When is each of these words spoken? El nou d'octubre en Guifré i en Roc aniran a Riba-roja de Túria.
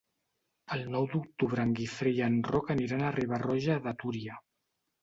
El 0.75 0.85
nou 0.95 1.05
d'octubre 1.11 1.65
en 1.67 1.75
Guifré 1.81 2.15
i 2.21 2.25
en 2.31 2.41
Roc 2.51 2.75
aniran 2.77 3.05
a 3.05 3.13
Riba-roja 3.21 3.79
de 3.89 3.97
Túria. 4.03 4.43